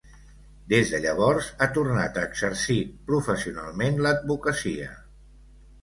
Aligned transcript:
Des 0.71 0.93
de 0.93 1.01
llavors 1.03 1.49
ha 1.59 1.67
tornat 1.77 2.19
a 2.19 2.25
exercir 2.31 2.81
professionalment 3.13 4.05
l'advocacia. 4.07 4.93